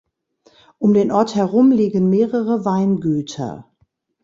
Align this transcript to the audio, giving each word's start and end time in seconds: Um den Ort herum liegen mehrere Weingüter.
Um 0.79 0.95
den 0.95 1.11
Ort 1.11 1.35
herum 1.35 1.69
liegen 1.71 2.09
mehrere 2.09 2.65
Weingüter. 2.65 3.69